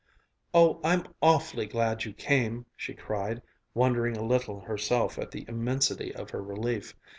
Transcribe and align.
"Oh, 0.51 0.79
I'm 0.83 1.03
awfully 1.21 1.67
glad 1.67 2.05
you 2.05 2.13
came!" 2.13 2.65
she 2.75 2.95
cried, 2.95 3.39
wondering 3.75 4.17
a 4.17 4.25
little 4.25 4.61
herself 4.61 5.19
at 5.19 5.29
the 5.29 5.45
immensity 5.47 6.11
of 6.15 6.31
her 6.31 6.41
relief. 6.41 6.95